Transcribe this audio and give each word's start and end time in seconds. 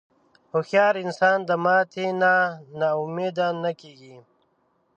هوښیار 0.53 0.95
انسان 1.05 1.37
د 1.49 1.51
ماتې 1.63 2.07
نه 2.21 2.33
نا 2.79 2.89
امیده 3.03 3.47
نه 3.63 3.71
کېږي. 3.81 4.15